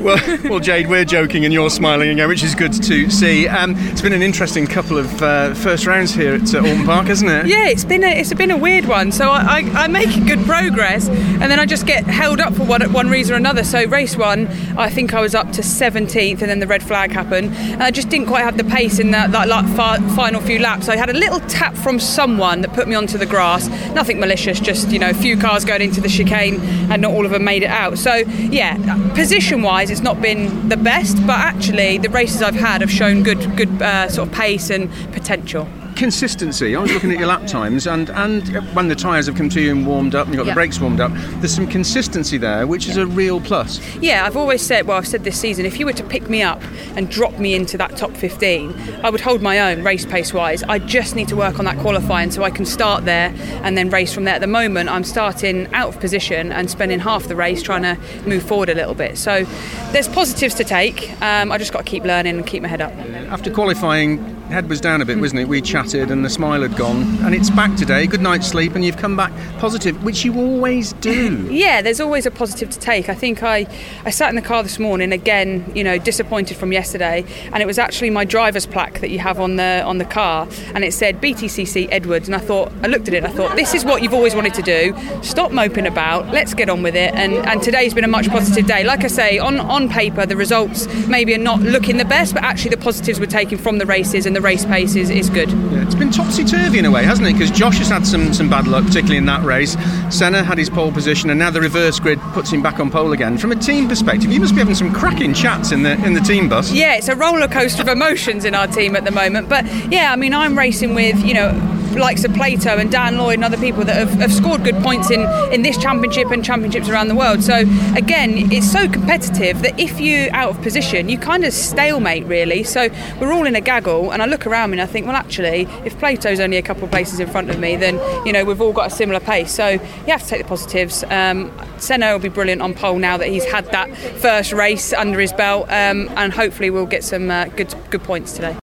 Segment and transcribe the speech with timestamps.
[0.00, 3.48] well, well, Jade, we're joking and you're smiling again, which is good to see.
[3.48, 7.06] Um, it's been an interesting couple of uh, first rounds here at uh, Oulton Park,
[7.06, 7.46] hasn't it?
[7.46, 9.12] Yeah, it's been a, it's been a weird one.
[9.12, 12.82] So I, I, make good progress, and then I just get held up for one
[12.92, 13.64] one reason or another.
[13.64, 17.10] So race one, I think I was up to 17th, and then the red flag
[17.10, 17.54] happened.
[17.54, 20.88] And I just didn't quite have the pace in that, that fi- final few laps.
[20.88, 23.68] I had a little tap from someone that put me onto the grass.
[23.94, 26.60] Nothing malicious, just you know, a few cars going into the chicane,
[26.90, 27.98] and not all of them made it out.
[27.98, 28.76] So yeah,
[29.14, 33.22] position wise, it's not been the best, but actually the races I've had have shown
[33.22, 35.66] good good uh, sort of pace and potential
[35.98, 36.76] consistency.
[36.76, 39.60] I was looking at your lap times, and, and when the tyres have come to
[39.60, 42.66] you and warmed up, and you've got the brakes warmed up, there's some consistency there,
[42.66, 43.80] which is a real plus.
[43.96, 46.42] Yeah, I've always said, well, I've said this season, if you were to pick me
[46.42, 46.62] up
[46.96, 50.62] and drop me into that top 15, I would hold my own race pace wise.
[50.62, 53.90] I just need to work on that qualifying so I can start there and then
[53.90, 54.34] race from there.
[54.34, 57.98] At the moment, I'm starting out of position and spending half the race trying to
[58.26, 59.18] move forward a little bit.
[59.18, 59.44] So
[59.92, 61.10] there's positives to take.
[61.20, 62.92] Um, I just got to keep learning and keep my head up.
[62.92, 65.48] After qualifying, head was down a bit, wasn't it?
[65.48, 68.06] We chatted and the smile had gone, and it's back today.
[68.06, 71.46] Good night's sleep, and you've come back positive, which you always do.
[71.58, 73.08] Yeah, there's always a positive to take.
[73.08, 73.66] I think I,
[74.04, 77.66] I sat in the car this morning again, you know, disappointed from yesterday, and it
[77.66, 80.92] was actually my driver's plaque that you have on the on the car, and it
[80.92, 83.84] said BTCC Edwards, and I thought, I looked at it, and I thought, this is
[83.84, 84.94] what you've always wanted to do.
[85.22, 86.28] Stop moping about.
[86.28, 87.12] Let's get on with it.
[87.14, 88.84] And and today's been a much positive day.
[88.84, 92.44] Like I say, on on paper, the results maybe are not looking the best, but
[92.44, 95.50] actually the positives we're taking from the races and the race pace is, is good.
[95.50, 97.32] Yeah, it's been topsy turvy in a way, hasn't it?
[97.32, 99.76] Because Josh has had some, some bad luck, particularly in that race.
[100.10, 103.12] Senna had his pole position, and now the reverse grid puts him back on pole
[103.12, 103.36] again.
[103.36, 106.20] From a team perspective, you must be having some cracking chats in the in the
[106.20, 106.70] team bus.
[106.70, 109.48] Yeah, it's a roller coaster of emotions in our team at the moment.
[109.48, 111.50] But yeah, I mean, I'm racing with you know
[111.96, 115.10] likes of Plato and Dan Lloyd and other people that have, have, scored good points
[115.10, 115.20] in,
[115.52, 117.42] in this championship and championships around the world.
[117.42, 117.60] So
[117.96, 122.62] again, it's so competitive that if you're out of position, you kind of stalemate really.
[122.62, 122.88] So
[123.20, 125.62] we're all in a gaggle, and I look around me and I think, well, actually,
[125.84, 127.94] if Plato's only a couple of places in front of me, then
[128.26, 129.52] you know we've all got a similar pace.
[129.52, 131.04] So you have to take the positives.
[131.04, 135.18] Um, Senna will be brilliant on pole now that he's had that first race under
[135.18, 138.56] his belt, um, and hopefully we'll get some uh, good good points today.